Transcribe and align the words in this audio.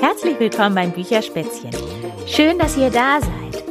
Herzlich 0.00 0.40
willkommen 0.40 0.74
beim 0.74 0.92
Bücherspätzchen. 0.92 1.72
Schön, 2.26 2.58
dass 2.58 2.74
ihr 2.78 2.88
da 2.88 3.20
seid. 3.20 3.62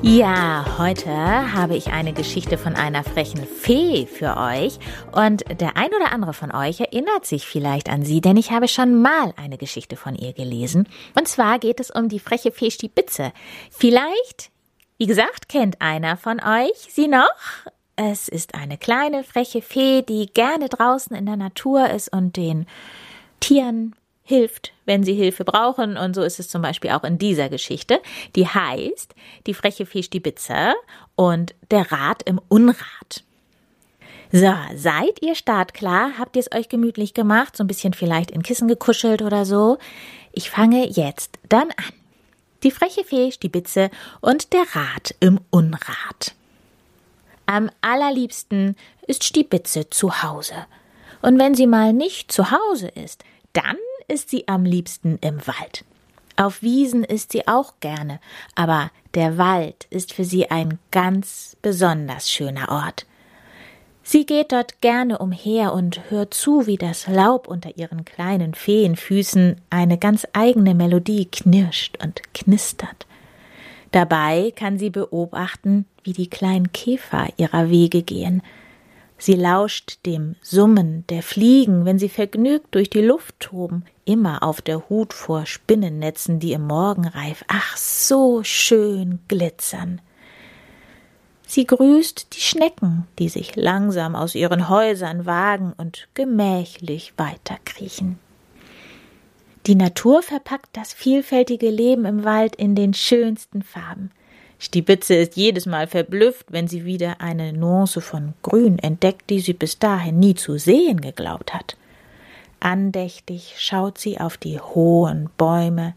Ja, 0.00 0.78
heute 0.78 1.10
habe 1.52 1.76
ich 1.76 1.88
eine 1.88 2.14
Geschichte 2.14 2.56
von 2.56 2.74
einer 2.74 3.04
frechen 3.04 3.46
Fee 3.46 4.06
für 4.06 4.38
euch 4.38 4.78
und 5.12 5.44
der 5.60 5.76
ein 5.76 5.88
oder 5.88 6.10
andere 6.10 6.32
von 6.32 6.52
euch 6.52 6.80
erinnert 6.80 7.26
sich 7.26 7.46
vielleicht 7.46 7.90
an 7.90 8.02
sie, 8.02 8.22
denn 8.22 8.38
ich 8.38 8.50
habe 8.50 8.66
schon 8.66 9.02
mal 9.02 9.34
eine 9.36 9.58
Geschichte 9.58 9.96
von 9.96 10.14
ihr 10.14 10.32
gelesen. 10.32 10.88
Und 11.14 11.28
zwar 11.28 11.58
geht 11.58 11.80
es 11.80 11.90
um 11.90 12.08
die 12.08 12.18
freche 12.18 12.50
Fee 12.50 12.70
Stibitze. 12.70 13.32
Vielleicht, 13.70 14.50
wie 14.96 15.06
gesagt, 15.06 15.50
kennt 15.50 15.82
einer 15.82 16.16
von 16.16 16.40
euch 16.40 16.88
sie 16.88 17.08
noch? 17.08 17.28
Es 17.96 18.28
ist 18.28 18.54
eine 18.54 18.78
kleine 18.78 19.22
freche 19.22 19.60
Fee, 19.60 20.00
die 20.00 20.32
gerne 20.32 20.70
draußen 20.70 21.14
in 21.14 21.26
der 21.26 21.36
Natur 21.36 21.90
ist 21.90 22.10
und 22.10 22.38
den 22.38 22.66
Tieren 23.40 23.94
hilft, 24.24 24.72
wenn 24.86 25.04
sie 25.04 25.14
Hilfe 25.14 25.44
brauchen. 25.44 25.96
Und 25.96 26.14
so 26.14 26.22
ist 26.22 26.40
es 26.40 26.48
zum 26.48 26.62
Beispiel 26.62 26.90
auch 26.90 27.04
in 27.04 27.18
dieser 27.18 27.48
Geschichte. 27.48 28.00
Die 28.34 28.48
heißt 28.48 29.14
Die 29.46 29.54
freche 29.54 29.86
Fee 29.86 30.02
Stibitzer 30.02 30.74
und 31.14 31.54
der 31.70 31.92
Rat 31.92 32.22
im 32.24 32.40
Unrat. 32.48 33.22
So, 34.32 34.52
seid 34.74 35.22
ihr 35.22 35.36
startklar? 35.36 36.18
Habt 36.18 36.34
ihr 36.34 36.40
es 36.40 36.50
euch 36.52 36.68
gemütlich 36.68 37.14
gemacht? 37.14 37.56
So 37.56 37.62
ein 37.62 37.68
bisschen 37.68 37.92
vielleicht 37.92 38.32
in 38.32 38.42
Kissen 38.42 38.66
gekuschelt 38.66 39.22
oder 39.22 39.44
so? 39.44 39.78
Ich 40.32 40.50
fange 40.50 40.88
jetzt 40.88 41.38
dann 41.48 41.70
an. 41.70 41.92
Die 42.64 42.70
freche 42.72 43.04
Fee 43.04 43.30
Stibitze 43.30 43.90
und 44.20 44.52
der 44.54 44.64
Rat 44.72 45.14
im 45.20 45.38
Unrat. 45.50 46.34
Am 47.46 47.70
allerliebsten 47.82 48.74
ist 49.06 49.22
Stibitze 49.22 49.90
zu 49.90 50.22
Hause. 50.22 50.66
Und 51.20 51.38
wenn 51.38 51.54
sie 51.54 51.66
mal 51.66 51.92
nicht 51.92 52.32
zu 52.32 52.50
Hause 52.50 52.88
ist, 52.88 53.22
dann 53.52 53.76
ist 54.08 54.30
sie 54.30 54.48
am 54.48 54.64
liebsten 54.64 55.18
im 55.20 55.46
Wald. 55.46 55.84
Auf 56.36 56.62
Wiesen 56.62 57.04
ist 57.04 57.32
sie 57.32 57.46
auch 57.46 57.74
gerne, 57.80 58.20
aber 58.54 58.90
der 59.14 59.38
Wald 59.38 59.86
ist 59.90 60.12
für 60.12 60.24
sie 60.24 60.50
ein 60.50 60.78
ganz 60.90 61.56
besonders 61.62 62.30
schöner 62.30 62.70
Ort. 62.70 63.06
Sie 64.02 64.26
geht 64.26 64.52
dort 64.52 64.80
gerne 64.80 65.18
umher 65.18 65.72
und 65.72 66.10
hört 66.10 66.34
zu, 66.34 66.66
wie 66.66 66.76
das 66.76 67.06
Laub 67.06 67.48
unter 67.48 67.78
ihren 67.78 68.04
kleinen 68.04 68.54
Feenfüßen 68.54 69.60
eine 69.70 69.96
ganz 69.96 70.26
eigene 70.32 70.74
Melodie 70.74 71.26
knirscht 71.26 72.02
und 72.02 72.22
knistert. 72.34 73.06
Dabei 73.92 74.52
kann 74.56 74.78
sie 74.78 74.90
beobachten, 74.90 75.86
wie 76.02 76.12
die 76.12 76.28
kleinen 76.28 76.72
Käfer 76.72 77.28
ihrer 77.36 77.70
Wege 77.70 78.02
gehen, 78.02 78.42
Sie 79.16 79.34
lauscht 79.34 80.04
dem 80.06 80.36
Summen 80.42 81.06
der 81.08 81.22
Fliegen, 81.22 81.84
wenn 81.84 81.98
sie 81.98 82.08
vergnügt 82.08 82.74
durch 82.74 82.90
die 82.90 83.00
Luft 83.00 83.38
toben, 83.40 83.84
immer 84.04 84.42
auf 84.42 84.60
der 84.60 84.88
Hut 84.88 85.12
vor 85.12 85.46
Spinnennetzen, 85.46 86.40
die 86.40 86.52
im 86.52 86.66
Morgenreif 86.66 87.44
ach 87.48 87.76
so 87.76 88.42
schön 88.42 89.20
glitzern. 89.28 90.00
Sie 91.46 91.66
grüßt 91.66 92.34
die 92.34 92.40
Schnecken, 92.40 93.06
die 93.18 93.28
sich 93.28 93.54
langsam 93.56 94.16
aus 94.16 94.34
ihren 94.34 94.68
Häusern 94.68 95.26
wagen 95.26 95.72
und 95.76 96.08
gemächlich 96.14 97.12
weiterkriechen. 97.16 98.18
Die 99.66 99.74
Natur 99.74 100.22
verpackt 100.22 100.70
das 100.72 100.92
vielfältige 100.92 101.70
Leben 101.70 102.04
im 102.04 102.24
Wald 102.24 102.56
in 102.56 102.74
den 102.74 102.94
schönsten 102.94 103.62
Farben– 103.62 104.10
Stibitze 104.64 105.14
ist 105.14 105.36
jedes 105.36 105.66
Mal 105.66 105.86
verblüfft, 105.86 106.46
wenn 106.50 106.68
sie 106.68 106.86
wieder 106.86 107.20
eine 107.20 107.52
Nuance 107.52 108.00
von 108.00 108.32
Grün 108.42 108.78
entdeckt, 108.78 109.28
die 109.28 109.40
sie 109.40 109.52
bis 109.52 109.78
dahin 109.78 110.18
nie 110.18 110.34
zu 110.34 110.58
sehen 110.58 111.02
geglaubt 111.02 111.52
hat. 111.52 111.76
Andächtig 112.64 113.56
schaut 113.58 113.98
sie 113.98 114.18
auf 114.18 114.38
die 114.38 114.58
hohen 114.58 115.28
Bäume, 115.36 115.92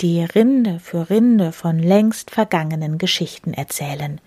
die 0.00 0.22
Rinde 0.22 0.78
für 0.78 1.10
Rinde 1.10 1.50
von 1.50 1.80
längst 1.80 2.30
vergangenen 2.30 2.96
Geschichten 2.96 3.52
erzählen. 3.52 4.20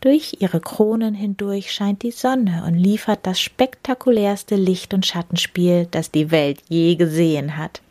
Durch 0.00 0.38
ihre 0.40 0.60
Kronen 0.60 1.12
hindurch 1.12 1.70
scheint 1.70 2.02
die 2.02 2.12
Sonne 2.12 2.64
und 2.66 2.76
liefert 2.76 3.26
das 3.26 3.42
spektakulärste 3.42 4.56
Licht- 4.56 4.94
und 4.94 5.04
Schattenspiel, 5.04 5.86
das 5.90 6.10
die 6.10 6.30
Welt 6.30 6.62
je 6.70 6.94
gesehen 6.94 7.58
hat. 7.58 7.82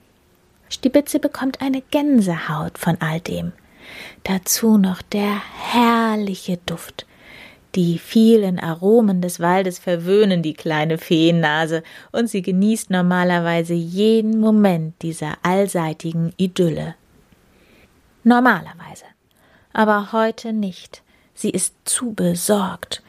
Stibitze 0.67 1.19
bekommt 1.19 1.61
eine 1.61 1.83
Gänsehaut 1.91 2.79
von 2.79 2.97
all 3.01 3.19
dem. 3.19 3.51
Dazu 4.23 4.79
noch 4.79 5.03
der 5.03 5.43
herrliche 5.71 6.57
Duft. 6.65 7.05
Die 7.75 7.99
vielen 7.99 8.59
Aromen 8.59 9.21
des 9.21 9.39
Waldes 9.39 9.79
verwöhnen 9.79 10.41
die 10.41 10.53
kleine 10.53 10.97
Feennase, 10.97 11.83
und 12.11 12.29
sie 12.29 12.41
genießt 12.41 12.89
normalerweise 12.89 13.73
jeden 13.73 14.39
Moment 14.39 15.01
dieser 15.01 15.37
allseitigen 15.41 16.33
Idylle. 16.35 16.95
Normalerweise. 18.23 19.05
Aber 19.73 20.11
heute 20.11 20.51
nicht. 20.51 21.01
Sie 21.33 21.49
ist 21.49 21.75
zu 21.85 22.11
besorgt. 22.11 23.01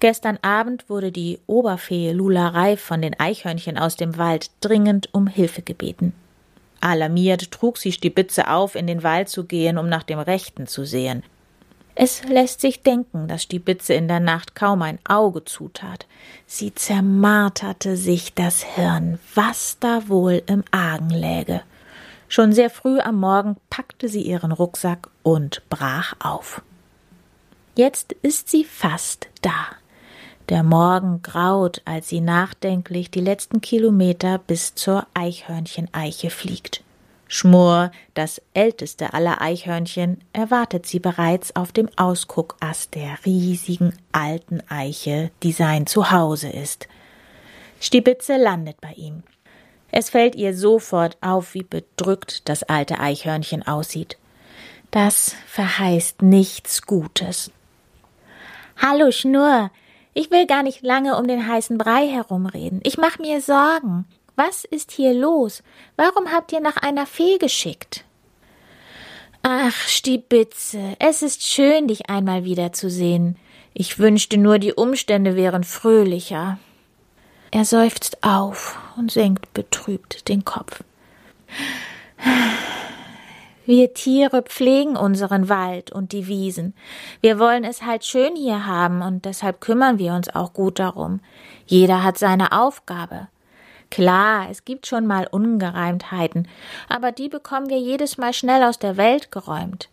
Gestern 0.00 0.38
Abend 0.42 0.88
wurde 0.88 1.12
die 1.12 1.38
Oberfee 1.46 2.12
Lula 2.12 2.48
Reif 2.48 2.80
von 2.80 3.02
den 3.02 3.18
Eichhörnchen 3.18 3.78
aus 3.78 3.96
dem 3.96 4.16
Wald 4.16 4.50
dringend 4.60 5.12
um 5.12 5.26
Hilfe 5.26 5.62
gebeten. 5.62 6.14
Alarmiert 6.80 7.50
trug 7.50 7.78
sie 7.78 7.92
Stibitze 7.92 8.50
auf, 8.50 8.74
in 8.74 8.86
den 8.86 9.02
Wald 9.02 9.28
zu 9.28 9.44
gehen, 9.44 9.78
um 9.78 9.88
nach 9.88 10.02
dem 10.02 10.18
Rechten 10.18 10.66
zu 10.66 10.84
sehen. 10.84 11.22
Es 11.96 12.24
lässt 12.24 12.60
sich 12.60 12.82
denken, 12.82 13.28
dass 13.28 13.44
Stibitze 13.44 13.94
in 13.94 14.08
der 14.08 14.20
Nacht 14.20 14.54
kaum 14.54 14.82
ein 14.82 14.98
Auge 15.08 15.44
zutat. 15.44 16.06
Sie 16.46 16.74
zermarterte 16.74 17.96
sich 17.96 18.34
das 18.34 18.62
Hirn, 18.64 19.18
was 19.34 19.78
da 19.78 20.08
wohl 20.08 20.42
im 20.46 20.64
Argen 20.72 21.10
läge. 21.10 21.62
Schon 22.28 22.52
sehr 22.52 22.70
früh 22.70 22.98
am 22.98 23.20
Morgen 23.20 23.56
packte 23.70 24.08
sie 24.08 24.22
ihren 24.22 24.50
Rucksack 24.50 25.08
und 25.22 25.62
brach 25.68 26.14
auf. 26.18 26.62
Jetzt 27.76 28.12
ist 28.22 28.48
sie 28.48 28.64
fast 28.64 29.28
da. 29.42 29.54
Der 30.48 30.62
Morgen 30.62 31.22
graut, 31.22 31.80
als 31.86 32.08
sie 32.08 32.20
nachdenklich 32.20 33.10
die 33.10 33.20
letzten 33.20 33.60
Kilometer 33.60 34.38
bis 34.38 34.74
zur 34.74 35.06
Eichhörnchen-Eiche 35.14 36.30
fliegt. 36.30 36.83
Schmur, 37.36 37.90
das 38.14 38.40
älteste 38.54 39.12
aller 39.12 39.42
Eichhörnchen, 39.42 40.20
erwartet 40.32 40.86
sie 40.86 41.00
bereits 41.00 41.56
auf 41.56 41.72
dem 41.72 41.88
Ausguckast 41.96 42.94
der 42.94 43.18
riesigen 43.26 43.92
alten 44.12 44.62
Eiche, 44.68 45.32
die 45.42 45.50
sein 45.50 45.88
Zuhause 45.88 46.48
ist. 46.48 46.86
Stibitze 47.80 48.36
landet 48.36 48.80
bei 48.80 48.92
ihm. 48.92 49.24
Es 49.90 50.10
fällt 50.10 50.36
ihr 50.36 50.56
sofort 50.56 51.18
auf, 51.22 51.54
wie 51.54 51.64
bedrückt 51.64 52.48
das 52.48 52.62
alte 52.62 53.00
Eichhörnchen 53.00 53.66
aussieht. 53.66 54.16
Das 54.92 55.34
verheißt 55.48 56.22
nichts 56.22 56.82
Gutes. 56.82 57.50
Hallo 58.80 59.10
Schnur, 59.10 59.72
ich 60.12 60.30
will 60.30 60.46
gar 60.46 60.62
nicht 60.62 60.84
lange 60.84 61.16
um 61.16 61.26
den 61.26 61.48
heißen 61.48 61.78
Brei 61.78 62.06
herumreden. 62.06 62.78
Ich 62.84 62.96
mach 62.96 63.18
mir 63.18 63.40
Sorgen. 63.40 64.04
Was 64.36 64.64
ist 64.64 64.90
hier 64.90 65.14
los? 65.14 65.62
Warum 65.96 66.32
habt 66.32 66.52
ihr 66.52 66.60
nach 66.60 66.76
einer 66.76 67.06
Fee 67.06 67.38
geschickt? 67.38 68.04
Ach, 69.42 69.74
Stibitze, 69.74 70.96
es 70.98 71.22
ist 71.22 71.44
schön, 71.44 71.86
dich 71.86 72.08
einmal 72.08 72.44
wiederzusehen. 72.44 73.36
Ich 73.74 73.98
wünschte 73.98 74.38
nur, 74.38 74.58
die 74.58 74.72
Umstände 74.72 75.36
wären 75.36 75.64
fröhlicher. 75.64 76.58
Er 77.50 77.64
seufzt 77.64 78.24
auf 78.24 78.78
und 78.96 79.12
senkt 79.12 79.52
betrübt 79.54 80.28
den 80.28 80.44
Kopf. 80.44 80.82
Wir 83.66 83.94
Tiere 83.94 84.42
pflegen 84.42 84.96
unseren 84.96 85.48
Wald 85.48 85.92
und 85.92 86.12
die 86.12 86.26
Wiesen. 86.26 86.74
Wir 87.20 87.38
wollen 87.38 87.64
es 87.64 87.82
halt 87.82 88.04
schön 88.04 88.36
hier 88.36 88.66
haben 88.66 89.02
und 89.02 89.24
deshalb 89.24 89.60
kümmern 89.60 89.98
wir 89.98 90.14
uns 90.14 90.28
auch 90.34 90.52
gut 90.52 90.78
darum. 90.78 91.20
Jeder 91.66 92.02
hat 92.02 92.18
seine 92.18 92.52
Aufgabe. 92.52 93.28
Klar, 93.94 94.50
es 94.50 94.64
gibt 94.64 94.88
schon 94.88 95.06
mal 95.06 95.28
Ungereimtheiten, 95.30 96.48
aber 96.88 97.12
die 97.12 97.28
bekommen 97.28 97.70
wir 97.70 97.78
jedes 97.78 98.18
Mal 98.18 98.32
schnell 98.32 98.64
aus 98.64 98.80
der 98.80 98.96
Welt 98.96 99.30
geräumt. 99.30 99.88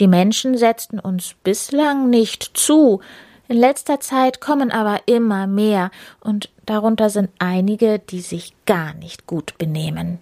Die 0.00 0.08
Menschen 0.08 0.58
setzten 0.58 0.98
uns 0.98 1.36
bislang 1.44 2.10
nicht 2.10 2.50
zu, 2.54 3.00
in 3.46 3.56
letzter 3.56 4.00
Zeit 4.00 4.40
kommen 4.40 4.72
aber 4.72 5.02
immer 5.06 5.46
mehr, 5.46 5.92
und 6.18 6.50
darunter 6.66 7.08
sind 7.08 7.30
einige, 7.38 8.00
die 8.00 8.20
sich 8.20 8.52
gar 8.66 8.94
nicht 8.94 9.28
gut 9.28 9.56
benehmen. 9.58 10.18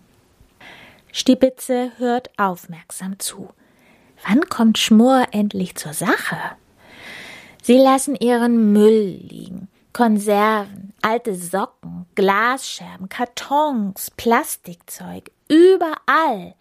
Stibitze 1.11 1.93
hört 1.97 2.29
aufmerksam 2.37 3.19
zu. 3.19 3.49
Wann 4.29 4.51
kommt 4.51 4.77
Schmur 4.77 5.29
endlich 5.31 5.77
zur 5.77 5.95
Sache? 5.95 6.37
Sie 7.63 7.79
lassen 7.79 8.17
ihren 8.17 8.75
Müll 8.75 9.19
liegen. 9.23 9.69
Konserven, 9.93 10.93
alte 11.03 11.35
Socken, 11.35 12.07
Glasscherben, 12.15 13.09
Kartons, 13.09 14.11
Plastikzeug, 14.17 15.31
überall. 15.49 16.55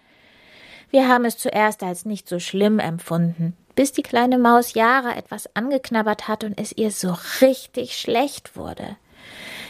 Wir 0.89 1.07
haben 1.07 1.25
es 1.25 1.37
zuerst 1.37 1.83
als 1.83 2.05
nicht 2.05 2.29
so 2.29 2.39
schlimm 2.39 2.79
empfunden, 2.79 3.55
bis 3.75 3.91
die 3.91 4.03
kleine 4.03 4.37
Maus 4.37 4.73
Jara 4.73 5.15
etwas 5.15 5.53
angeknabbert 5.55 6.27
hat 6.27 6.43
und 6.43 6.59
es 6.59 6.71
ihr 6.71 6.91
so 6.91 7.15
richtig 7.41 7.97
schlecht 7.97 8.55
wurde. 8.55 8.97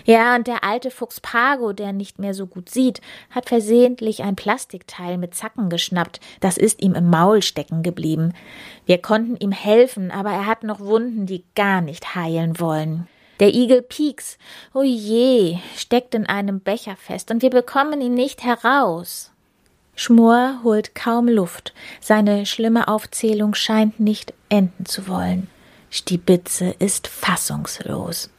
Ja, 0.06 0.36
und 0.36 0.48
der 0.48 0.64
alte 0.64 0.90
Fuchs 0.90 1.20
Pago, 1.20 1.74
der 1.74 1.92
nicht 1.92 2.18
mehr 2.18 2.34
so 2.34 2.48
gut 2.48 2.70
sieht, 2.70 3.02
hat 3.32 3.50
versehentlich 3.50 4.24
ein 4.24 4.38
Plastikteil 4.38 5.18
mit 5.18 5.36
Zacken 5.36 5.70
geschnappt. 5.70 6.22
Das 6.40 6.58
ist 6.58 6.82
ihm 6.82 6.96
im 6.96 7.10
Maul 7.10 7.42
stecken 7.42 7.84
geblieben. 7.84 8.34
Wir 8.86 9.00
konnten 9.00 9.36
ihm 9.36 9.52
helfen, 9.52 10.12
aber 10.12 10.32
er 10.32 10.46
hat 10.46 10.64
noch 10.64 10.80
Wunden, 10.80 11.26
die 11.26 11.44
gar 11.56 11.82
nicht 11.82 12.16
heilen 12.16 12.60
wollen. 12.60 13.08
Der 13.40 13.54
Igel 13.54 13.84
Pieks, 13.84 14.38
oh 14.74 14.84
je, 14.84 15.60
steckt 15.76 16.16
in 16.16 16.26
einem 16.26 16.60
Becher 16.60 16.96
fest 16.96 17.30
und 17.30 17.42
wir 17.42 17.52
bekommen 17.52 18.02
ihn 18.02 18.16
nicht 18.16 18.44
heraus. 18.44 19.32
Schmor 19.96 20.60
holt 20.64 20.96
kaum 20.96 21.28
Luft. 21.28 21.74
Seine 22.00 22.46
schlimme 22.46 22.88
Aufzählung 22.88 23.56
scheint 23.56 24.00
nicht 24.00 24.34
enden 24.50 24.86
zu 24.86 25.08
wollen. 25.08 25.50
Stibitze 25.90 26.76
ist 26.80 27.08
fassungslos. 27.08 28.30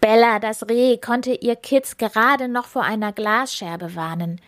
Bella, 0.00 0.40
das 0.40 0.68
Reh, 0.68 0.96
konnte 0.96 1.32
ihr 1.32 1.54
Kitz 1.54 1.96
gerade 1.96 2.48
noch 2.48 2.66
vor 2.66 2.82
einer 2.82 3.12
Glasscherbe 3.12 3.94
warnen. 3.94 4.40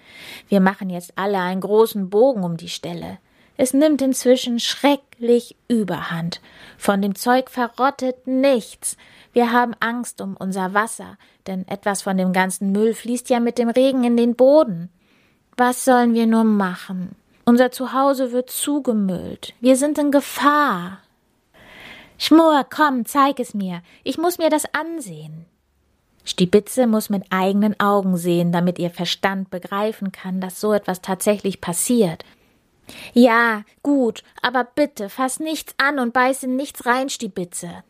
Wir 0.49 0.60
machen 0.60 0.90
jetzt 0.90 1.12
alle 1.17 1.38
einen 1.38 1.60
großen 1.60 2.10
Bogen 2.10 2.43
um 2.43 2.56
die 2.56 2.69
Stelle. 2.69 3.19
Es 3.56 3.72
nimmt 3.72 4.02
inzwischen 4.02 4.58
schrecklich 5.24 5.56
Überhand. 5.68 6.40
Von 6.78 7.00
dem 7.02 7.14
Zeug 7.14 7.50
verrottet 7.50 8.26
nichts. 8.26 8.96
Wir 9.32 9.52
haben 9.52 9.74
Angst 9.80 10.20
um 10.20 10.36
unser 10.36 10.74
Wasser, 10.74 11.16
denn 11.46 11.66
etwas 11.66 12.02
von 12.02 12.16
dem 12.16 12.32
ganzen 12.32 12.72
Müll 12.72 12.94
fließt 12.94 13.30
ja 13.30 13.40
mit 13.40 13.58
dem 13.58 13.68
Regen 13.68 14.04
in 14.04 14.16
den 14.16 14.36
Boden. 14.36 14.90
Was 15.56 15.84
sollen 15.84 16.14
wir 16.14 16.26
nur 16.26 16.44
machen? 16.44 17.16
Unser 17.44 17.70
Zuhause 17.70 18.32
wird 18.32 18.50
zugemüllt. 18.50 19.54
Wir 19.60 19.76
sind 19.76 19.98
in 19.98 20.10
Gefahr. 20.10 20.98
Schmor, 22.18 22.64
komm, 22.68 23.06
zeig 23.06 23.40
es 23.40 23.54
mir. 23.54 23.82
Ich 24.02 24.18
muss 24.18 24.38
mir 24.38 24.50
das 24.50 24.64
ansehen. 24.74 25.46
Stibitze 26.24 26.86
muss 26.86 27.10
mit 27.10 27.24
eigenen 27.30 27.78
Augen 27.80 28.16
sehen, 28.16 28.50
damit 28.50 28.78
ihr 28.78 28.90
Verstand 28.90 29.50
begreifen 29.50 30.10
kann, 30.10 30.40
dass 30.40 30.60
so 30.60 30.72
etwas 30.72 31.02
tatsächlich 31.02 31.60
passiert. 31.60 32.24
Ja, 33.12 33.62
gut, 33.82 34.22
aber 34.42 34.64
bitte, 34.64 35.08
fass 35.08 35.40
nichts 35.40 35.75
an 35.78 35.98
und 35.98 36.12
beiß 36.12 36.42
in 36.42 36.56
nichts 36.56 36.86
rein, 36.86 37.08
Stibitze. 37.08 37.84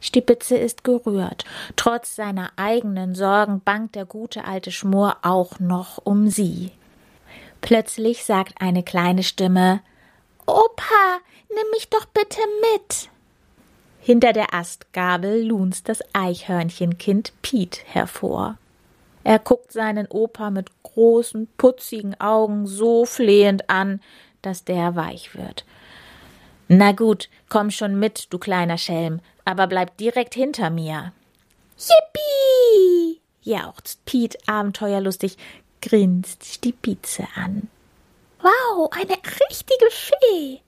Stibitze 0.00 0.56
ist 0.56 0.84
gerührt. 0.84 1.44
Trotz 1.74 2.16
seiner 2.16 2.50
eigenen 2.56 3.14
Sorgen 3.14 3.60
bangt 3.60 3.94
der 3.94 4.04
gute 4.04 4.44
alte 4.44 4.70
Schmor 4.70 5.18
auch 5.22 5.58
noch 5.58 5.98
um 6.04 6.28
sie. 6.28 6.70
Plötzlich 7.60 8.24
sagt 8.24 8.60
eine 8.60 8.82
kleine 8.82 9.22
Stimme 9.22 9.80
Opa, 10.46 11.18
nimm 11.48 11.70
mich 11.72 11.88
doch 11.88 12.04
bitte 12.06 12.38
mit. 12.72 13.08
Hinter 13.98 14.32
der 14.32 14.54
Astgabel 14.54 15.44
lunzt 15.44 15.88
das 15.88 15.98
Eichhörnchenkind 16.12 17.32
Piet 17.42 17.82
hervor. 17.86 18.58
Er 19.26 19.40
guckt 19.40 19.72
seinen 19.72 20.06
Opa 20.06 20.50
mit 20.50 20.70
großen, 20.84 21.48
putzigen 21.58 22.14
Augen 22.20 22.68
so 22.68 23.04
flehend 23.04 23.68
an, 23.68 24.00
dass 24.40 24.62
der 24.62 24.94
weich 24.94 25.34
wird. 25.34 25.64
Na 26.68 26.92
gut, 26.92 27.28
komm 27.48 27.72
schon 27.72 27.98
mit, 27.98 28.32
du 28.32 28.38
kleiner 28.38 28.78
Schelm, 28.78 29.18
aber 29.44 29.66
bleib 29.66 29.96
direkt 29.96 30.36
hinter 30.36 30.70
mir. 30.70 31.12
Yippie! 31.76 33.20
jauchzt 33.42 34.04
Piet 34.04 34.38
abenteuerlustig, 34.48 35.36
grinst 35.82 36.44
Stipize 36.44 37.26
an. 37.34 37.66
Wow, 38.40 38.88
eine 38.92 39.16
richtige 39.50 39.90
Fee! 39.90 40.60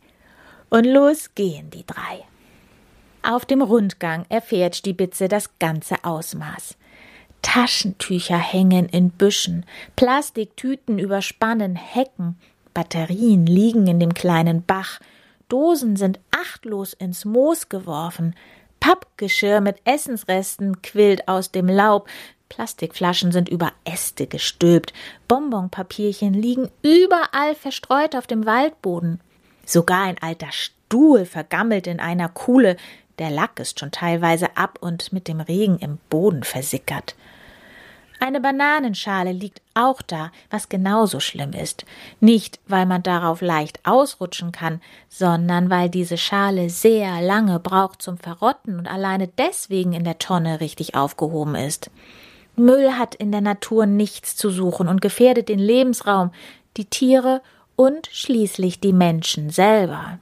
Und 0.69 0.85
los 0.85 1.33
gehen 1.37 1.71
die 1.71 1.87
drei. 1.87 2.25
Auf 3.23 3.47
dem 3.47 3.63
Rundgang 3.63 4.27
erfährt 4.29 4.75
Stibitze 4.75 5.29
das 5.29 5.61
ganze 5.61 6.03
Ausmaß. 6.03 6.78
Taschentücher 7.43 8.38
hängen 8.38 8.88
in 8.88 9.11
Büschen, 9.11 9.64
Plastiktüten 9.96 10.99
überspannen 10.99 11.76
Hecken, 11.76 12.38
Batterien 12.75 13.46
liegen 13.46 13.87
in 13.87 14.00
dem 14.00 14.14
kleinen 14.14 14.62
Bach, 14.64 15.00
Dosen 15.49 15.96
sind 15.96 16.20
achtlos 16.31 16.93
ins 16.93 17.25
Moos 17.25 17.69
geworfen, 17.69 18.35
Pappgeschirr 18.81 19.61
mit 19.61 19.76
Essensresten 19.85 20.82
quillt 20.82 21.26
aus 21.26 21.50
dem 21.50 21.69
Laub, 21.69 22.08
Plastikflaschen 22.49 23.32
sind 23.32 23.49
über 23.49 23.73
Äste 23.85 24.26
gestülpt, 24.26 24.93
Bonbonpapierchen 25.26 26.35
liegen 26.35 26.70
überall 26.82 27.55
verstreut 27.55 28.14
auf 28.14 28.26
dem 28.26 28.46
Waldboden. 28.46 29.20
Sogar 29.64 30.05
ein 30.05 30.19
alter 30.19 30.52
Stuhl 30.52 31.25
vergammelt 31.26 31.87
in 31.87 32.00
einer 32.00 32.29
Kuhle, 32.29 32.76
der 33.19 33.31
Lack 33.31 33.58
ist 33.58 33.81
schon 33.81 33.90
teilweise 33.90 34.56
ab 34.56 34.79
und 34.81 35.12
mit 35.12 35.29
dem 35.29 35.40
Regen 35.40 35.79
im 35.79 35.99
Boden 36.08 36.44
versickert. 36.44 37.17
Eine 38.20 38.41
Bananenschale 38.41 39.31
liegt 39.31 39.62
auch 39.75 40.03
da, 40.03 40.32
was 40.50 40.69
genauso 40.69 41.20
schlimm 41.20 41.53
ist. 41.53 41.85
Nicht, 42.20 42.59
weil 42.67 42.85
man 42.85 43.03
darauf 43.03 43.41
leicht 43.41 43.81
ausrutschen 43.85 44.50
kann, 44.50 44.81
sondern 45.09 45.70
weil 45.70 45.88
diese 45.88 46.17
Schale 46.17 46.69
sehr 46.69 47.20
lange 47.20 47.61
braucht 47.61 48.03
zum 48.03 48.19
Verrotten 48.19 48.79
und 48.79 48.88
alleine 48.88 49.29
deswegen 49.29 49.93
in 49.93 50.03
der 50.03 50.19
Tonne 50.19 50.61
richtig 50.61 50.97
aufgehoben 50.97 51.55
ist. 51.55 51.91
Müll 52.56 52.94
hat 52.94 53.15
in 53.15 53.31
der 53.31 53.41
Natur 53.41 53.87
nichts 53.87 54.37
zu 54.37 54.50
suchen 54.50 54.88
und 54.88 55.00
gefährdet 55.00 55.49
den 55.49 55.61
Lebensraum, 55.61 56.32
die 56.76 56.87
Tiere 56.87 57.41
und 57.76 58.09
schließlich 58.11 58.81
die 58.81 58.93
Menschen 58.93 59.50
selber. 59.50 60.19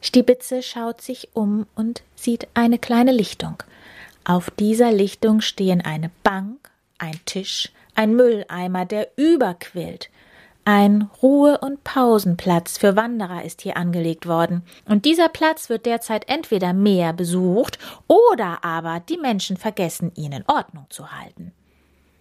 Stibitze 0.00 0.62
schaut 0.62 1.02
sich 1.02 1.28
um 1.34 1.66
und 1.76 2.02
sieht 2.16 2.48
eine 2.54 2.78
kleine 2.78 3.12
Lichtung. 3.12 3.62
Auf 4.24 4.50
dieser 4.50 4.92
Lichtung 4.92 5.42
stehen 5.42 5.80
eine 5.82 6.10
Bank, 6.22 6.71
ein 7.02 7.20
Tisch, 7.26 7.70
ein 7.94 8.14
Mülleimer, 8.14 8.86
der 8.86 9.08
überquillt. 9.16 10.08
Ein 10.64 11.10
Ruhe- 11.20 11.58
und 11.58 11.82
Pausenplatz 11.82 12.78
für 12.78 12.94
Wanderer 12.94 13.44
ist 13.44 13.62
hier 13.62 13.76
angelegt 13.76 14.28
worden, 14.28 14.62
und 14.86 15.04
dieser 15.04 15.28
Platz 15.28 15.68
wird 15.68 15.84
derzeit 15.86 16.28
entweder 16.28 16.72
mehr 16.72 17.12
besucht 17.12 17.80
oder 18.06 18.64
aber 18.64 19.00
die 19.00 19.18
Menschen 19.18 19.56
vergessen, 19.56 20.12
ihn 20.14 20.30
in 20.30 20.44
Ordnung 20.46 20.86
zu 20.88 21.10
halten. 21.10 21.52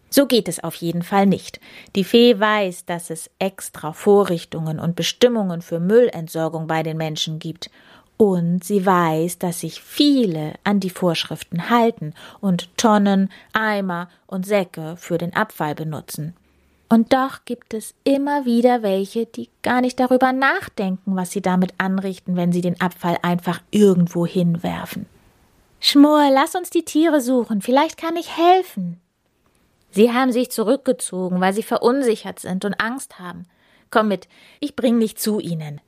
So 0.09 0.25
geht 0.25 0.49
es 0.49 0.61
auf 0.61 0.75
jeden 0.75 1.03
Fall 1.03 1.27
nicht. 1.27 1.61
Die 1.95 2.03
Fee 2.03 2.39
weiß, 2.39 2.85
dass 2.85 3.11
es 3.11 3.29
extra 3.37 3.93
Vorrichtungen 3.93 4.79
und 4.79 4.95
Bestimmungen 4.95 5.61
für 5.61 5.79
Müllentsorgung 5.79 6.65
bei 6.65 6.81
den 6.81 6.97
Menschen 6.97 7.37
gibt. 7.37 7.69
Und 8.17 8.63
sie 8.63 8.85
weiß, 8.85 9.39
dass 9.39 9.61
sich 9.61 9.81
viele 9.81 10.53
an 10.63 10.79
die 10.79 10.91
Vorschriften 10.91 11.69
halten 11.69 12.13
und 12.39 12.75
Tonnen, 12.77 13.31
Eimer 13.53 14.09
und 14.27 14.45
Säcke 14.45 14.95
für 14.97 15.17
den 15.17 15.35
Abfall 15.35 15.73
benutzen. 15.73 16.35
Und 16.91 17.13
doch 17.13 17.45
gibt 17.45 17.73
es 17.73 17.95
immer 18.03 18.43
wieder 18.43 18.83
welche, 18.83 19.25
die 19.25 19.49
gar 19.61 19.79
nicht 19.79 19.97
darüber 19.99 20.33
nachdenken, 20.33 21.15
was 21.15 21.31
sie 21.31 21.41
damit 21.41 21.73
anrichten, 21.77 22.35
wenn 22.35 22.51
sie 22.51 22.59
den 22.59 22.81
Abfall 22.81 23.17
einfach 23.21 23.61
irgendwo 23.71 24.25
hinwerfen. 24.25 25.05
Schmor, 25.79 26.29
lass 26.31 26.53
uns 26.53 26.69
die 26.69 26.83
Tiere 26.83 27.21
suchen, 27.21 27.61
vielleicht 27.61 27.97
kann 27.97 28.17
ich 28.17 28.37
helfen. 28.37 28.99
Sie 29.89 30.11
haben 30.11 30.31
sich 30.31 30.51
zurückgezogen, 30.51 31.39
weil 31.39 31.53
sie 31.53 31.63
verunsichert 31.63 32.39
sind 32.39 32.65
und 32.65 32.79
Angst 32.81 33.19
haben. 33.19 33.45
Komm 33.89 34.09
mit, 34.09 34.27
ich 34.59 34.75
bring 34.75 34.99
dich 34.99 35.17
zu 35.17 35.39
ihnen. 35.39 35.81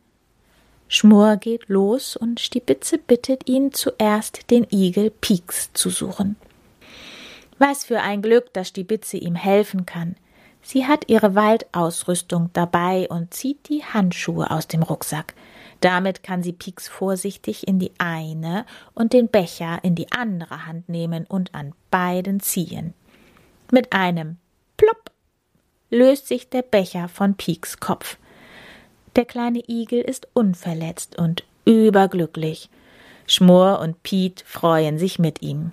Schmur 0.95 1.37
geht 1.37 1.69
los 1.69 2.15
und 2.15 2.39
Stibitze 2.39 2.99
bittet 2.99 3.49
ihn 3.49 3.73
zuerst 3.73 4.51
den 4.51 4.67
Igel 4.69 5.09
Pieks 5.09 5.73
zu 5.73 5.89
suchen. 5.89 6.35
Was 7.57 7.83
für 7.83 8.01
ein 8.01 8.21
Glück, 8.21 8.53
dass 8.53 8.67
Stibitze 8.67 9.17
ihm 9.17 9.33
helfen 9.33 9.87
kann. 9.87 10.15
Sie 10.61 10.85
hat 10.85 11.09
ihre 11.09 11.33
Waldausrüstung 11.33 12.51
dabei 12.53 13.07
und 13.09 13.33
zieht 13.33 13.69
die 13.69 13.83
Handschuhe 13.83 14.51
aus 14.51 14.67
dem 14.67 14.83
Rucksack. 14.83 15.33
Damit 15.81 16.21
kann 16.21 16.43
sie 16.43 16.53
Pieks 16.53 16.87
vorsichtig 16.87 17.67
in 17.67 17.79
die 17.79 17.91
eine 17.97 18.63
und 18.93 19.13
den 19.13 19.29
Becher 19.29 19.79
in 19.81 19.95
die 19.95 20.11
andere 20.11 20.67
Hand 20.67 20.89
nehmen 20.89 21.25
und 21.25 21.55
an 21.55 21.73
beiden 21.89 22.39
ziehen. 22.39 22.93
Mit 23.71 23.93
einem 23.93 24.37
Plopp 24.77 25.09
löst 25.89 26.27
sich 26.27 26.51
der 26.51 26.61
Becher 26.61 27.07
von 27.07 27.33
Pieks 27.33 27.79
Kopf. 27.79 28.17
Der 29.15 29.25
kleine 29.25 29.61
Igel 29.67 30.01
ist 30.01 30.27
unverletzt 30.33 31.17
und 31.17 31.43
überglücklich. 31.65 32.69
Schmor 33.27 33.79
und 33.79 34.01
Piet 34.03 34.43
freuen 34.45 34.97
sich 34.97 35.19
mit 35.19 35.41
ihm. 35.41 35.71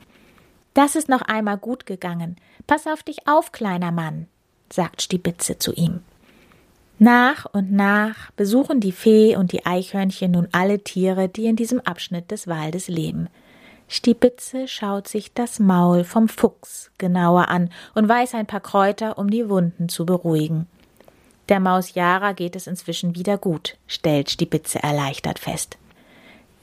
Das 0.75 0.95
ist 0.95 1.09
noch 1.09 1.23
einmal 1.23 1.57
gut 1.57 1.87
gegangen. 1.87 2.37
Pass 2.67 2.87
auf 2.87 3.03
dich 3.03 3.27
auf, 3.27 3.51
kleiner 3.51 3.91
Mann, 3.91 4.27
sagt 4.73 5.03
Stibitze 5.03 5.59
zu 5.59 5.73
ihm. 5.73 6.01
Nach 6.99 7.47
und 7.47 7.73
nach 7.73 8.31
besuchen 8.33 8.81
die 8.81 8.93
Fee 8.93 9.35
und 9.35 9.53
die 9.53 9.65
Eichhörnchen 9.65 10.33
nun 10.33 10.49
alle 10.53 10.81
Tiere, 10.81 11.29
die 11.29 11.47
in 11.47 11.57
diesem 11.57 11.81
Abschnitt 11.81 12.31
des 12.31 12.47
Waldes 12.47 12.89
leben. 12.89 13.29
Stibitze 13.89 14.69
schaut 14.69 15.09
sich 15.09 15.33
das 15.33 15.59
Maul 15.59 16.05
vom 16.05 16.29
Fuchs 16.29 16.93
genauer 16.99 17.49
an 17.49 17.71
und 17.95 18.09
weiß 18.09 18.35
ein 18.35 18.47
paar 18.47 18.61
Kräuter, 18.61 19.19
um 19.19 19.31
die 19.31 19.49
Wunden 19.49 19.89
zu 19.89 20.07
beruhigen. 20.07 20.67
Der 21.51 21.61
Maus 21.61 21.95
Jara 21.95 22.33
geht 22.33 22.55
es 22.55 22.69
inzwischen 22.69 23.17
wieder 23.17 23.37
gut, 23.37 23.77
stellt 23.89 24.31
Stibitze 24.31 24.83
erleichtert 24.83 25.41
fest. 25.41 25.77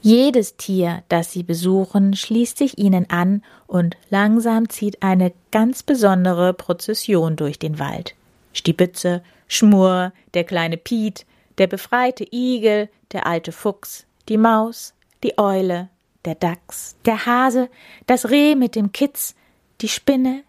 Jedes 0.00 0.56
Tier, 0.56 1.02
das 1.08 1.30
sie 1.30 1.42
besuchen, 1.42 2.16
schließt 2.16 2.56
sich 2.56 2.78
ihnen 2.78 3.10
an 3.10 3.44
und 3.66 3.96
langsam 4.08 4.70
zieht 4.70 5.02
eine 5.02 5.32
ganz 5.50 5.82
besondere 5.82 6.54
Prozession 6.54 7.36
durch 7.36 7.58
den 7.58 7.78
Wald. 7.78 8.14
Stibitze, 8.54 9.22
Schmur, 9.46 10.12
der 10.34 10.44
kleine 10.44 10.78
Piet, 10.78 11.26
der 11.58 11.66
befreite 11.66 12.24
Igel, 12.32 12.88
der 13.12 13.26
alte 13.26 13.52
Fuchs, 13.52 14.06
die 14.28 14.38
Maus, 14.38 14.94
die 15.22 15.36
Eule, 15.36 15.90
der 16.24 16.34
Dachs, 16.34 16.96
der 17.04 17.26
Hase, 17.26 17.68
das 18.06 18.30
Reh 18.30 18.54
mit 18.54 18.74
dem 18.74 18.92
Kitz, 18.92 19.34
die 19.82 19.88
Spinne, 19.88 20.44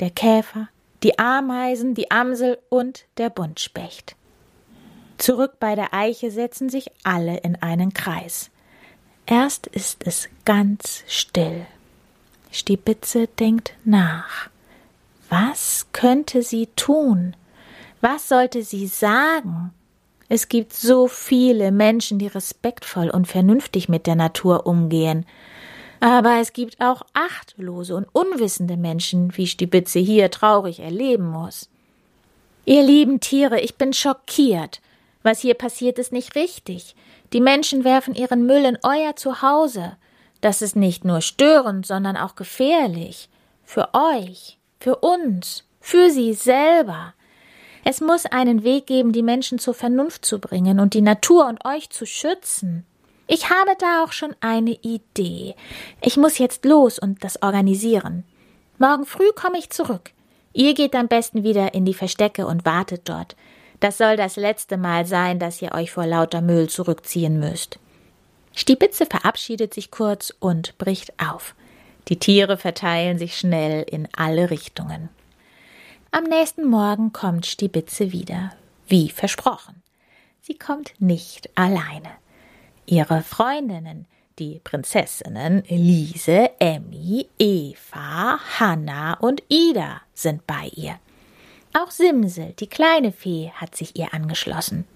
der 0.00 0.10
Käfer, 0.10 0.68
die 1.02 1.18
Ameisen, 1.18 1.94
die 1.94 2.10
Amsel 2.10 2.58
und 2.68 3.04
der 3.18 3.30
Buntspecht. 3.30 4.16
Zurück 5.18 5.54
bei 5.60 5.74
der 5.74 5.94
Eiche 5.94 6.30
setzen 6.30 6.68
sich 6.68 6.90
alle 7.04 7.38
in 7.38 7.56
einen 7.56 7.94
Kreis. 7.94 8.50
Erst 9.26 9.66
ist 9.66 10.06
es 10.06 10.28
ganz 10.44 11.02
still. 11.08 11.66
Stibitze 12.50 13.26
denkt 13.26 13.72
nach. 13.84 14.50
Was 15.28 15.86
könnte 15.92 16.42
sie 16.42 16.68
tun? 16.76 17.34
Was 18.00 18.28
sollte 18.28 18.62
sie 18.62 18.86
sagen? 18.86 19.72
Es 20.28 20.48
gibt 20.48 20.72
so 20.72 21.08
viele 21.08 21.70
Menschen, 21.70 22.18
die 22.18 22.26
respektvoll 22.26 23.10
und 23.10 23.26
vernünftig 23.26 23.88
mit 23.88 24.06
der 24.06 24.16
Natur 24.16 24.66
umgehen. 24.66 25.24
Aber 26.00 26.40
es 26.40 26.52
gibt 26.52 26.80
auch 26.80 27.02
achtlose 27.14 27.96
und 27.96 28.06
unwissende 28.12 28.76
Menschen, 28.76 29.36
wie 29.36 29.46
Stibitze 29.46 29.98
hier 29.98 30.30
traurig 30.30 30.80
erleben 30.80 31.28
muss. 31.28 31.68
Ihr 32.64 32.82
lieben 32.82 33.20
Tiere, 33.20 33.60
ich 33.60 33.76
bin 33.76 33.92
schockiert. 33.92 34.80
Was 35.22 35.40
hier 35.40 35.54
passiert, 35.54 35.98
ist 35.98 36.12
nicht 36.12 36.34
richtig. 36.34 36.94
Die 37.32 37.40
Menschen 37.40 37.84
werfen 37.84 38.14
ihren 38.14 38.46
Müll 38.46 38.64
in 38.64 38.78
euer 38.82 39.16
Zuhause. 39.16 39.96
Das 40.40 40.62
ist 40.62 40.76
nicht 40.76 41.04
nur 41.04 41.20
störend, 41.20 41.86
sondern 41.86 42.16
auch 42.16 42.36
gefährlich. 42.36 43.28
Für 43.64 43.88
euch, 43.94 44.58
für 44.80 44.96
uns, 44.96 45.64
für 45.80 46.10
sie 46.10 46.34
selber. 46.34 47.14
Es 47.84 48.00
muss 48.00 48.26
einen 48.26 48.64
Weg 48.64 48.86
geben, 48.86 49.12
die 49.12 49.22
Menschen 49.22 49.58
zur 49.58 49.74
Vernunft 49.74 50.24
zu 50.24 50.40
bringen 50.40 50.80
und 50.80 50.94
die 50.94 51.02
Natur 51.02 51.46
und 51.46 51.64
euch 51.64 51.90
zu 51.90 52.04
schützen. 52.04 52.84
Ich 53.26 53.50
habe 53.50 53.72
da 53.78 54.04
auch 54.04 54.12
schon 54.12 54.34
eine 54.40 54.72
Idee. 54.82 55.54
Ich 56.00 56.16
muss 56.16 56.38
jetzt 56.38 56.64
los 56.64 56.98
und 56.98 57.24
das 57.24 57.42
organisieren. 57.42 58.24
Morgen 58.78 59.04
früh 59.04 59.30
komme 59.34 59.58
ich 59.58 59.70
zurück. 59.70 60.12
Ihr 60.52 60.74
geht 60.74 60.94
am 60.94 61.08
besten 61.08 61.42
wieder 61.42 61.74
in 61.74 61.84
die 61.84 61.94
Verstecke 61.94 62.46
und 62.46 62.64
wartet 62.64 63.08
dort. 63.08 63.36
Das 63.80 63.98
soll 63.98 64.16
das 64.16 64.36
letzte 64.36 64.76
Mal 64.76 65.06
sein, 65.06 65.38
dass 65.38 65.60
ihr 65.60 65.72
euch 65.72 65.90
vor 65.90 66.06
lauter 66.06 66.40
Müll 66.40 66.68
zurückziehen 66.68 67.38
müsst. 67.38 67.78
Stibitze 68.54 69.06
verabschiedet 69.06 69.74
sich 69.74 69.90
kurz 69.90 70.32
und 70.40 70.78
bricht 70.78 71.12
auf. 71.20 71.54
Die 72.08 72.18
Tiere 72.18 72.56
verteilen 72.56 73.18
sich 73.18 73.36
schnell 73.36 73.82
in 73.82 74.08
alle 74.16 74.50
Richtungen. 74.50 75.10
Am 76.10 76.24
nächsten 76.24 76.64
Morgen 76.64 77.12
kommt 77.12 77.44
Stibitze 77.44 78.12
wieder, 78.12 78.52
wie 78.86 79.10
versprochen. 79.10 79.82
Sie 80.40 80.56
kommt 80.56 80.94
nicht 81.00 81.50
alleine. 81.58 82.08
Ihre 82.86 83.22
Freundinnen, 83.22 84.06
die 84.38 84.60
Prinzessinnen 84.62 85.64
Lise, 85.68 86.50
Emmy, 86.60 87.28
Eva, 87.36 88.38
Hanna 88.60 89.14
und 89.14 89.42
Ida 89.48 90.02
sind 90.14 90.46
bei 90.46 90.70
ihr. 90.74 90.96
Auch 91.74 91.90
Simsel, 91.90 92.54
die 92.60 92.68
kleine 92.68 93.10
Fee, 93.10 93.50
hat 93.56 93.74
sich 93.74 93.98
ihr 93.98 94.14
angeschlossen. 94.14 94.86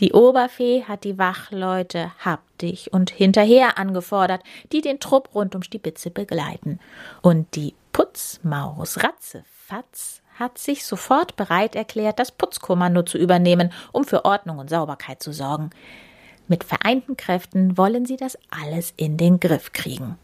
Die 0.00 0.12
Oberfee 0.12 0.82
hat 0.82 1.04
die 1.04 1.16
Wachleute 1.16 2.10
haptig 2.24 2.92
und 2.92 3.10
hinterher 3.10 3.78
angefordert, 3.78 4.42
die 4.72 4.80
den 4.80 4.98
Trupp 4.98 5.32
rund 5.32 5.54
um 5.54 5.62
Stibitze 5.62 6.10
begleiten. 6.10 6.80
Und 7.20 7.54
die 7.54 7.74
Putzmaus 7.92 9.04
Ratzefatz 9.04 10.22
hat 10.40 10.58
sich 10.58 10.84
sofort 10.84 11.36
bereit 11.36 11.76
erklärt, 11.76 12.18
das 12.18 12.32
Putzkommando 12.32 13.04
zu 13.04 13.16
übernehmen, 13.16 13.72
um 13.92 14.02
für 14.04 14.24
Ordnung 14.24 14.58
und 14.58 14.70
Sauberkeit 14.70 15.22
zu 15.22 15.32
sorgen. 15.32 15.70
Mit 16.48 16.64
vereinten 16.64 17.16
Kräften 17.16 17.78
wollen 17.78 18.06
sie 18.06 18.16
das 18.16 18.38
alles 18.50 18.92
in 18.96 19.16
den 19.16 19.40
Griff 19.40 19.72
kriegen. 19.72 20.18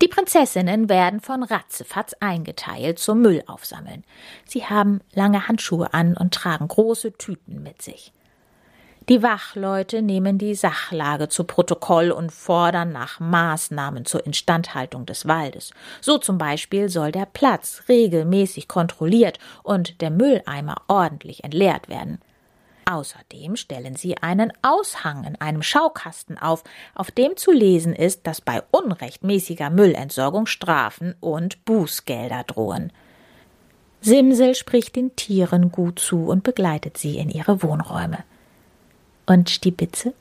Die 0.00 0.08
Prinzessinnen 0.08 0.88
werden 0.88 1.20
von 1.20 1.42
Ratzefatz 1.42 2.14
eingeteilt 2.20 2.98
zum 2.98 3.22
Müll 3.22 3.42
aufsammeln. 3.46 4.04
Sie 4.44 4.64
haben 4.64 5.00
lange 5.12 5.46
Handschuhe 5.48 5.94
an 5.94 6.16
und 6.16 6.34
tragen 6.34 6.66
große 6.66 7.12
Tüten 7.12 7.62
mit 7.62 7.82
sich. 7.82 8.12
Die 9.08 9.22
Wachleute 9.22 10.00
nehmen 10.00 10.38
die 10.38 10.54
Sachlage 10.54 11.28
zu 11.28 11.42
Protokoll 11.42 12.12
und 12.12 12.30
fordern 12.30 12.92
nach 12.92 13.18
Maßnahmen 13.18 14.04
zur 14.04 14.24
Instandhaltung 14.24 15.06
des 15.06 15.26
Waldes. 15.26 15.72
So 16.00 16.18
zum 16.18 16.38
Beispiel 16.38 16.88
soll 16.88 17.10
der 17.10 17.26
Platz 17.26 17.82
regelmäßig 17.88 18.68
kontrolliert 18.68 19.40
und 19.64 20.00
der 20.00 20.10
Mülleimer 20.10 20.76
ordentlich 20.86 21.42
entleert 21.42 21.88
werden. 21.88 22.20
Außerdem 22.84 23.56
stellen 23.56 23.96
sie 23.96 24.16
einen 24.18 24.52
Aushang 24.62 25.24
in 25.24 25.40
einem 25.40 25.62
Schaukasten 25.62 26.38
auf, 26.38 26.64
auf 26.94 27.10
dem 27.10 27.36
zu 27.36 27.52
lesen 27.52 27.94
ist, 27.94 28.26
dass 28.26 28.40
bei 28.40 28.62
unrechtmäßiger 28.70 29.70
Müllentsorgung 29.70 30.46
Strafen 30.46 31.14
und 31.20 31.64
Bußgelder 31.64 32.44
drohen. 32.44 32.92
Simsel 34.00 34.54
spricht 34.56 34.96
den 34.96 35.14
Tieren 35.14 35.70
gut 35.70 36.00
zu 36.00 36.26
und 36.26 36.42
begleitet 36.42 36.98
sie 36.98 37.18
in 37.18 37.30
ihre 37.30 37.62
Wohnräume. 37.62 38.24
Und 39.26 39.48
Stibitze? 39.48 40.12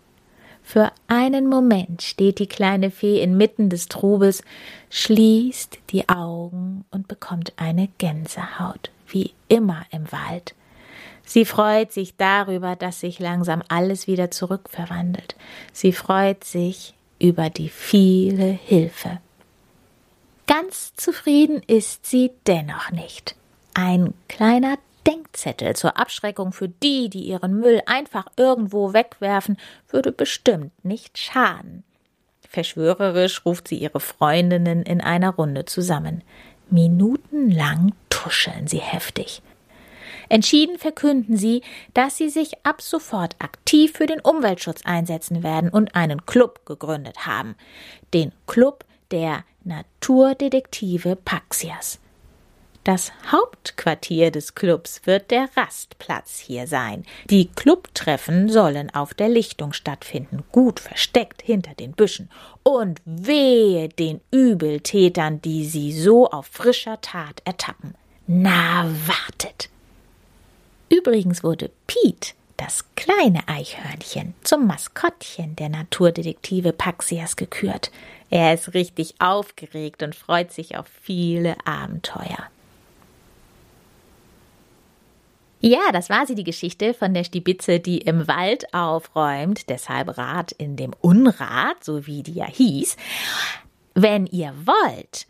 Für 0.61 0.91
einen 1.07 1.47
Moment 1.47 2.03
steht 2.03 2.37
die 2.37 2.47
kleine 2.47 2.91
Fee 2.91 3.21
inmitten 3.21 3.69
des 3.69 3.87
Trubels, 3.87 4.43
schließt 4.91 5.79
die 5.89 6.07
Augen 6.07 6.85
und 6.91 7.07
bekommt 7.07 7.53
eine 7.57 7.89
Gänsehaut, 7.97 8.91
wie 9.07 9.33
immer 9.47 9.83
im 9.89 10.11
Wald. 10.11 10.53
Sie 11.31 11.45
freut 11.45 11.93
sich 11.93 12.17
darüber, 12.17 12.75
dass 12.75 13.00
sich 13.00 13.17
langsam 13.17 13.63
alles 13.69 14.05
wieder 14.05 14.31
zurückverwandelt. 14.31 15.38
Sie 15.71 15.93
freut 15.93 16.43
sich 16.43 16.93
über 17.19 17.50
die 17.50 17.69
viele 17.69 18.47
Hilfe. 18.47 19.21
Ganz 20.45 20.93
zufrieden 20.95 21.61
ist 21.67 22.05
sie 22.05 22.31
dennoch 22.47 22.91
nicht. 22.91 23.38
Ein 23.73 24.13
kleiner 24.27 24.75
Denkzettel 25.07 25.73
zur 25.77 25.97
Abschreckung 25.97 26.51
für 26.51 26.67
die, 26.67 27.09
die 27.09 27.21
ihren 27.21 27.61
Müll 27.61 27.81
einfach 27.85 28.25
irgendwo 28.35 28.91
wegwerfen, 28.91 29.55
würde 29.88 30.11
bestimmt 30.11 30.73
nicht 30.83 31.17
schaden. 31.17 31.85
Verschwörerisch 32.50 33.45
ruft 33.45 33.69
sie 33.69 33.77
ihre 33.77 34.01
Freundinnen 34.01 34.83
in 34.83 35.00
einer 35.00 35.29
Runde 35.29 35.63
zusammen. 35.63 36.25
Minutenlang 36.69 37.93
tuscheln 38.09 38.67
sie 38.67 38.79
heftig. 38.81 39.41
Entschieden 40.31 40.77
verkünden 40.77 41.35
sie, 41.35 41.61
dass 41.93 42.15
sie 42.15 42.29
sich 42.29 42.53
ab 42.65 42.81
sofort 42.81 43.35
aktiv 43.39 43.91
für 43.91 44.05
den 44.05 44.21
Umweltschutz 44.21 44.79
einsetzen 44.85 45.43
werden 45.43 45.69
und 45.69 45.93
einen 45.93 46.25
Club 46.25 46.65
gegründet 46.65 47.25
haben. 47.25 47.55
Den 48.13 48.31
Club 48.47 48.85
der 49.11 49.43
Naturdetektive 49.65 51.17
Paxias. 51.17 52.00
Das 52.85 53.11
Hauptquartier 53.29 54.31
des 54.31 54.55
Clubs 54.55 55.01
wird 55.03 55.31
der 55.31 55.50
Rastplatz 55.57 56.39
hier 56.39 56.65
sein. 56.65 57.03
Die 57.29 57.50
Clubtreffen 57.50 58.47
sollen 58.47 58.89
auf 58.89 59.13
der 59.13 59.27
Lichtung 59.27 59.73
stattfinden, 59.73 60.45
gut 60.53 60.79
versteckt 60.79 61.41
hinter 61.41 61.73
den 61.73 61.91
Büschen. 61.91 62.29
Und 62.63 63.01
wehe 63.03 63.89
den 63.89 64.21
Übeltätern, 64.31 65.41
die 65.41 65.65
sie 65.65 65.91
so 65.91 66.29
auf 66.29 66.45
frischer 66.45 67.01
Tat 67.01 67.41
ertappen. 67.43 67.95
Na, 68.27 68.89
wartet! 69.05 69.69
Übrigens 70.91 71.41
wurde 71.41 71.71
Pete, 71.88 72.33
das 72.57 72.83
kleine 72.98 73.48
Eichhörnchen, 73.48 74.33
zum 74.43 74.67
Maskottchen 74.67 75.55
der 75.55 75.69
Naturdetektive 75.69 76.74
Paxias 76.74 77.38
gekürt. 77.38 77.91
Er 78.29 78.53
ist 78.53 78.74
richtig 78.74 79.15
aufgeregt 79.19 80.03
und 80.03 80.15
freut 80.15 80.51
sich 80.51 80.77
auf 80.77 80.88
viele 81.01 81.55
Abenteuer. 81.65 82.50
Ja, 85.62 85.79
das 85.93 86.10
war 86.10 86.25
sie, 86.25 86.36
die 86.36 86.43
Geschichte 86.43 86.93
von 86.93 87.13
der 87.13 87.24
Stibitze, 87.24 87.79
die 87.79 88.00
im 88.00 88.27
Wald 88.27 88.74
aufräumt, 88.74 89.69
deshalb 89.69 90.17
Rat 90.17 90.51
in 90.51 90.75
dem 90.75 90.93
Unrat, 91.00 91.83
so 91.83 92.05
wie 92.05 92.21
die 92.21 92.33
ja 92.33 92.48
hieß. 92.48 92.98
Wenn 93.93 94.25
ihr 94.25 94.53
wollt, 94.65 95.25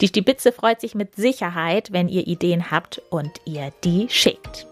Die 0.00 0.06
Stibitze 0.06 0.52
freut 0.52 0.80
sich 0.80 0.94
mit 0.94 1.16
Sicherheit, 1.16 1.92
wenn 1.92 2.08
ihr 2.08 2.28
Ideen 2.28 2.70
habt 2.70 3.02
und 3.10 3.32
ihr 3.44 3.72
die 3.82 4.06
schickt. 4.08 4.66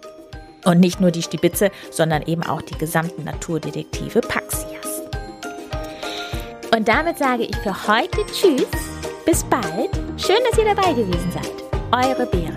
Und 0.64 0.78
nicht 0.78 1.00
nur 1.00 1.10
die 1.10 1.22
Stibitze, 1.22 1.72
sondern 1.90 2.22
eben 2.22 2.44
auch 2.44 2.62
die 2.62 2.78
gesamten 2.78 3.24
Naturdetektive 3.24 4.20
Paxias. 4.20 5.02
Und 6.72 6.86
damit 6.86 7.18
sage 7.18 7.44
ich 7.44 7.56
für 7.56 7.88
heute 7.88 8.24
Tschüss, 8.26 8.66
bis 9.24 9.42
bald, 9.44 9.94
schön, 10.16 10.38
dass 10.48 10.58
ihr 10.58 10.74
dabei 10.74 10.92
gewesen 10.92 11.32
seid. 11.32 11.52
Eure 11.92 12.26
Berit. 12.26 12.55